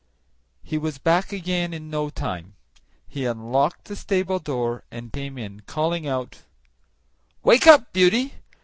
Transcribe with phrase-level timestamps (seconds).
[0.63, 2.55] He was back again in no time;
[3.07, 6.41] he unlocked the stable door, and came in, calling out,
[7.43, 8.33] "Wake up, Beauty!